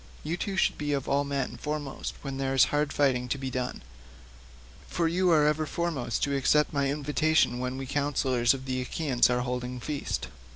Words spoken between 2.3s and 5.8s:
there is hard fighting to be done, for you are ever